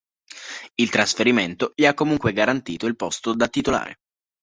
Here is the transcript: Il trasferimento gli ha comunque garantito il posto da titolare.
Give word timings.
Il 0.81 0.89
trasferimento 0.89 1.73
gli 1.75 1.85
ha 1.85 1.93
comunque 1.93 2.33
garantito 2.33 2.87
il 2.87 2.95
posto 2.95 3.35
da 3.35 3.47
titolare. 3.47 3.97